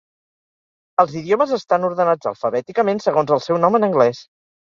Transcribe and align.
Els 1.03 1.11
idiomes 1.19 1.53
estan 1.57 1.85
ordenats 1.91 2.31
alfabèticament 2.31 3.05
segons 3.05 3.35
el 3.37 3.43
seu 3.49 3.63
nom 3.67 3.81
en 3.81 3.89
anglès. 3.89 4.23